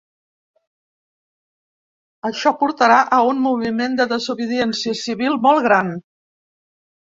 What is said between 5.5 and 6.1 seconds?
gran.